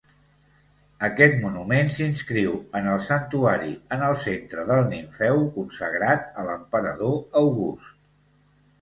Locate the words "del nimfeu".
4.73-5.41